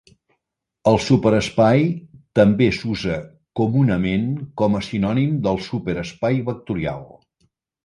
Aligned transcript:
El 0.91 0.95
superespai 1.07 1.85
també 2.39 2.69
s'usa 2.79 3.19
comunament 3.61 4.25
com 4.63 4.81
a 4.81 4.83
sinònim 4.89 5.39
del 5.47 5.63
super 5.69 5.99
espai 6.07 6.43
vectorial. 6.51 7.09